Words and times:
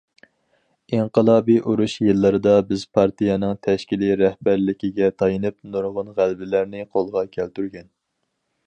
ئىنقىلابىي 0.95 1.59
ئۇرۇش 1.71 1.97
يىللىرىدا 2.05 2.55
بىز 2.71 2.85
پارتىيەنىڭ 2.99 3.55
تەشكىلىي 3.67 4.17
رەھبەرلىكىگە 4.25 5.11
تايىنىپ 5.23 5.59
نۇرغۇن 5.77 6.13
غەلىبىلەرنى 6.19 6.87
قولغا 6.97 7.27
كەلتۈرگەن. 7.39 7.91